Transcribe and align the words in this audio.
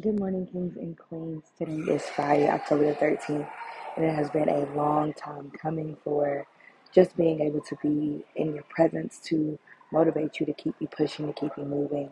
Good 0.00 0.18
morning, 0.18 0.46
kings 0.46 0.78
and 0.78 0.96
queens. 0.98 1.44
Today 1.58 1.92
is 1.92 2.02
Friday, 2.02 2.48
October 2.48 2.86
the 2.86 2.94
13th, 2.94 3.46
and 3.94 4.06
it 4.06 4.14
has 4.14 4.30
been 4.30 4.48
a 4.48 4.64
long 4.74 5.12
time 5.12 5.50
coming 5.50 5.98
for 6.02 6.46
just 6.94 7.14
being 7.14 7.42
able 7.42 7.60
to 7.60 7.76
be 7.82 8.24
in 8.34 8.54
your 8.54 8.62
presence 8.70 9.20
to 9.24 9.58
motivate 9.92 10.40
you 10.40 10.46
to 10.46 10.54
keep 10.54 10.74
you 10.80 10.86
pushing, 10.86 11.26
to 11.26 11.38
keep 11.38 11.52
you 11.58 11.64
moving. 11.64 12.08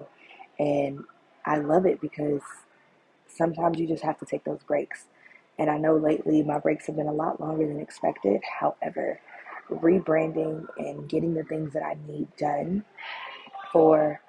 And 0.58 1.04
I 1.46 1.56
love 1.56 1.86
it 1.86 2.02
because 2.02 2.42
sometimes 3.26 3.78
you 3.78 3.88
just 3.88 4.02
have 4.02 4.18
to 4.18 4.26
take 4.26 4.44
those 4.44 4.62
breaks. 4.64 5.06
And 5.58 5.70
I 5.70 5.78
know 5.78 5.96
lately 5.96 6.42
my 6.42 6.58
breaks 6.58 6.86
have 6.86 6.96
been 6.96 7.08
a 7.08 7.14
lot 7.14 7.40
longer 7.40 7.66
than 7.66 7.80
expected. 7.80 8.42
However, 8.60 9.18
rebranding 9.70 10.66
and 10.76 11.08
getting 11.08 11.32
the 11.32 11.44
things 11.44 11.72
that 11.72 11.82
I 11.82 11.96
need 12.06 12.28
done 12.36 12.84
for 13.72 14.20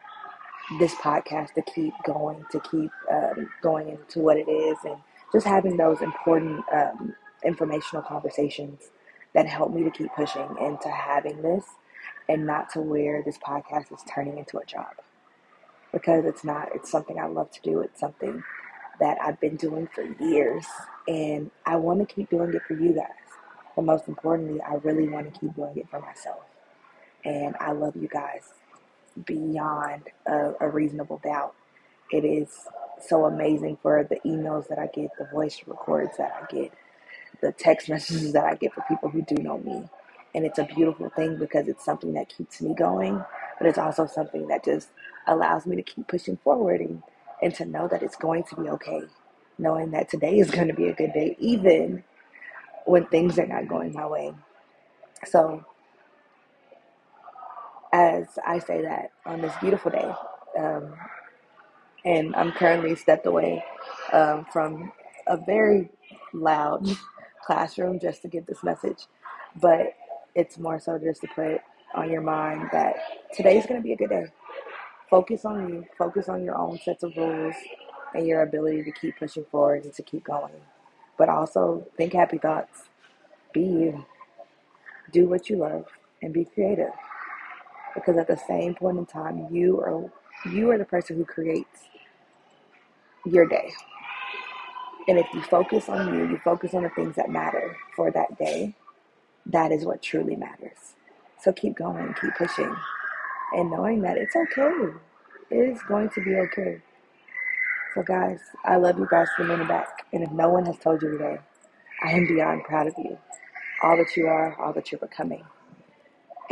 this 0.80 0.94
podcast 0.96 1.54
to 1.54 1.62
keep 1.62 1.94
going, 2.06 2.46
to 2.52 2.60
keep 2.62 2.92
um, 3.12 3.50
going 3.62 3.90
into 3.90 4.20
what 4.20 4.38
it 4.38 4.50
is, 4.50 4.78
and 4.86 4.98
just 5.32 5.46
having 5.46 5.78
those 5.78 6.02
important 6.02 6.64
um, 6.74 7.16
informational 7.44 8.04
conversations 8.04 8.92
that 9.34 9.48
help 9.48 9.74
me 9.74 9.84
to 9.84 9.92
keep 9.92 10.12
pushing 10.16 10.48
into 10.60 10.90
having 10.90 11.42
this 11.42 11.66
and 12.30 12.46
not 12.46 12.70
to 12.72 12.82
where 12.82 13.24
this 13.24 13.38
podcast 13.38 13.92
is 13.94 14.04
turning 14.14 14.38
into 14.38 14.58
a 14.58 14.66
job 14.66 14.94
because 15.92 16.26
it's 16.26 16.44
not. 16.44 16.70
It's 16.74 16.90
something 16.90 17.20
I 17.20 17.28
love 17.28 17.52
to 17.52 17.62
do. 17.62 17.82
It's 17.82 18.00
something 18.00 18.44
that 19.00 19.18
I've 19.22 19.40
been 19.40 19.56
doing 19.56 19.88
for 19.94 20.04
years, 20.24 20.66
and 21.08 21.52
I 21.66 21.76
want 21.78 22.08
to 22.08 22.14
keep 22.14 22.30
doing 22.30 22.54
it 22.54 22.62
for 22.68 22.74
you 22.74 22.94
guys. 22.94 23.08
But 23.76 23.84
most 23.86 24.08
importantly, 24.08 24.62
I 24.62 24.76
really 24.76 25.08
want 25.08 25.34
to 25.34 25.40
keep 25.40 25.56
doing 25.56 25.78
it 25.78 25.90
for 25.90 26.00
myself. 26.00 26.44
And 27.24 27.56
I 27.60 27.72
love 27.72 27.96
you 27.96 28.08
guys 28.08 28.42
beyond 29.26 30.04
a, 30.28 30.54
a 30.62 30.70
reasonable 30.70 31.22
doubt. 31.24 31.56
It 32.12 32.26
is 32.26 32.50
so 33.08 33.26
amazing 33.26 33.78
for 33.82 34.04
the 34.10 34.18
emails 34.30 34.68
that 34.70 34.80
I 34.80 34.88
get, 34.88 35.12
the 35.20 35.28
voice 35.34 35.62
records 35.68 36.18
that 36.18 36.32
I 36.42 36.54
get, 36.54 36.74
the 37.42 37.52
text 37.54 37.90
messages 37.90 38.34
that 38.34 38.46
I 38.46 38.56
get 38.56 38.74
for 38.74 38.84
people 38.88 39.10
who 39.10 39.24
do 39.24 39.36
know 39.44 39.60
me. 39.60 39.84
And 40.36 40.46
it's 40.46 40.60
a 40.60 40.66
beautiful 40.66 41.10
thing 41.12 41.38
because 41.38 41.68
it's 41.68 41.86
something 41.86 42.14
that 42.14 42.30
keeps 42.30 42.62
me 42.62 42.76
going, 42.76 43.24
but 43.60 43.68
it's 43.68 43.80
also 43.80 44.08
something 44.08 44.48
that 44.50 44.66
just 44.66 44.90
allows 45.28 45.66
me 45.68 45.76
to 45.78 45.84
keep 45.84 46.08
pushing 46.08 46.38
forward 46.38 46.82
and, 46.82 47.04
and 47.42 47.56
to 47.56 47.66
know 47.66 47.88
that 47.90 48.04
it's 48.04 48.18
going 48.18 48.44
to 48.46 48.56
be 48.56 48.70
okay. 48.70 49.04
Knowing 49.60 49.92
that 49.92 50.10
today 50.10 50.40
is 50.40 50.52
going 50.52 50.68
to 50.70 50.74
be 50.76 50.88
a 50.88 50.94
good 50.94 51.14
day, 51.14 51.36
even 51.40 52.04
when 52.86 53.06
things 53.08 53.40
are 53.40 53.48
not 53.48 53.68
going 53.68 53.94
my 53.94 54.08
way. 54.08 54.34
So 55.26 55.66
as 57.94 58.26
I 58.46 58.60
say 58.60 58.82
that 58.84 59.12
on 59.26 59.42
this 59.42 59.54
beautiful 59.62 59.92
day. 59.92 60.12
Um, 60.58 60.94
and 62.06 62.36
I'm 62.36 62.52
currently 62.54 62.96
stepped 62.96 63.26
away 63.26 63.64
um, 64.14 64.46
from 64.52 64.92
a 65.28 65.38
very 65.38 65.90
loud 66.34 66.88
classroom 67.46 68.00
just 68.00 68.22
to 68.24 68.28
give 68.28 68.46
this 68.46 68.64
message. 68.64 69.06
But 69.62 69.94
it's 70.36 70.58
more 70.58 70.80
so 70.80 70.98
just 70.98 71.22
to 71.22 71.28
put 71.36 71.62
on 71.94 72.12
your 72.12 72.22
mind 72.22 72.70
that 72.72 72.96
today's 73.36 73.66
going 73.66 73.82
to 73.82 73.84
be 73.84 73.94
a 73.94 73.98
good 73.98 74.10
day. 74.10 74.28
Focus 75.10 75.46
on 75.46 75.70
you, 75.70 75.86
focus 75.98 76.30
on 76.30 76.44
your 76.44 76.58
own 76.58 76.80
sets 76.84 77.04
of 77.04 77.16
rules 77.18 77.56
and 78.16 78.28
your 78.28 78.44
ability 78.44 78.84
to 78.84 78.92
keep 78.92 79.18
pushing 79.20 79.46
forward 79.52 79.84
and 79.86 79.94
to 79.94 80.04
keep 80.04 80.24
going. 80.24 80.54
But 81.18 81.30
also 81.30 81.88
think 81.98 82.14
happy 82.14 82.38
thoughts. 82.38 82.84
Be 83.54 83.62
you. 83.62 84.06
Do 85.12 85.28
what 85.28 85.50
you 85.50 85.58
love 85.58 85.86
and 86.22 86.34
be 86.34 86.46
creative 86.46 86.94
because 87.94 88.18
at 88.18 88.28
the 88.28 88.38
same 88.48 88.76
point 88.76 88.98
in 88.98 89.06
time 89.06 89.48
you 89.52 89.80
are 89.80 90.12
you 90.52 90.72
are 90.72 90.78
the 90.78 90.86
person 90.86 91.18
who 91.18 91.26
creates 91.26 91.88
your 93.26 93.48
day. 93.48 93.72
And 95.08 95.20
if 95.20 95.28
you 95.34 95.42
focus 95.44 95.90
on 95.90 96.14
you 96.14 96.30
you 96.30 96.38
focus 96.44 96.74
on 96.74 96.84
the 96.84 96.90
things 96.90 97.16
that 97.16 97.30
matter 97.30 97.76
for 97.96 98.12
that 98.12 98.38
day 98.38 98.76
that 99.48 99.72
is 99.72 99.86
what 99.86 100.02
truly 100.02 100.36
matters. 100.36 100.96
So 101.42 101.52
keep 101.52 101.76
going 101.76 102.14
keep 102.20 102.36
pushing 102.36 102.76
and 103.54 103.70
knowing 103.70 104.02
that 104.02 104.18
it's 104.18 104.36
okay. 104.36 104.94
It 105.50 105.70
is 105.70 105.82
going 105.84 106.10
to 106.10 106.22
be 106.24 106.36
okay. 106.36 106.82
So 107.94 108.04
guys 108.04 108.40
i 108.66 108.78
love 108.78 108.98
you 108.98 109.08
guys 109.10 109.28
from 109.36 109.48
the 109.48 109.66
back. 109.66 110.06
And 110.14 110.24
if 110.24 110.32
no 110.32 110.50
one 110.50 110.66
has 110.66 110.78
told 110.80 111.02
you 111.02 111.12
today 111.12 111.40
i 112.04 112.12
am 112.12 112.28
beyond 112.28 112.64
proud 112.64 112.88
of 112.88 112.94
you. 112.98 113.18
All 113.84 113.98
that 113.98 114.16
you 114.16 114.28
are 114.28 114.56
all 114.60 114.74
that 114.74 114.92
you're 114.92 115.00
becoming 115.00 115.44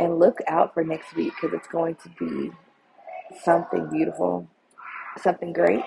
and 0.00 0.20
look 0.20 0.38
out 0.48 0.74
for 0.74 0.84
next 0.84 1.16
week 1.16 1.34
because 1.40 1.56
it's 1.56 1.68
going 1.68 1.96
to 1.96 2.10
be 2.20 2.52
something 3.44 3.88
beautiful, 3.90 4.48
something 5.18 5.52
great. 5.52 5.84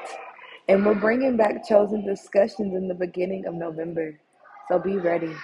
And 0.69 0.85
we're 0.85 0.95
bringing 0.95 1.37
back 1.37 1.67
chosen 1.67 2.05
discussions 2.05 2.75
in 2.75 2.87
the 2.89 2.95
beginning 2.95 3.45
of 3.47 3.55
November. 3.55 4.19
So 4.69 4.79
be 4.79 4.97
ready. 4.97 5.35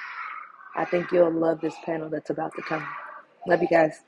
I 0.76 0.86
think 0.86 1.12
you'll 1.12 1.32
love 1.34 1.62
this 1.62 1.76
panel 1.86 2.10
that's 2.10 2.30
about 2.32 2.54
to 2.56 2.64
come. 2.64 2.86
Love 3.48 3.62
you 3.62 3.70
guys. 3.70 4.02